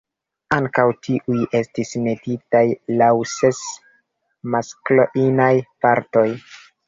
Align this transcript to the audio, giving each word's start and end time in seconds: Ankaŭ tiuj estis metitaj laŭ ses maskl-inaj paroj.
Ankaŭ 0.55 0.85
tiuj 1.07 1.41
estis 1.59 1.91
metitaj 2.05 2.63
laŭ 3.01 3.11
ses 3.33 3.61
maskl-inaj 4.57 5.53
paroj. 5.85 6.27